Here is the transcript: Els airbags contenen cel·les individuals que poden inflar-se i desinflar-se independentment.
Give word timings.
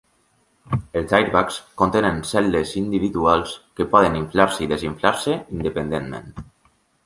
Els 1.01 1.11
airbags 1.17 1.59
contenen 1.81 2.17
cel·les 2.31 2.73
individuals 2.83 3.55
que 3.81 3.89
poden 3.95 4.19
inflar-se 4.25 4.67
i 4.67 4.73
desinflar-se 4.75 5.41
independentment. 5.61 6.37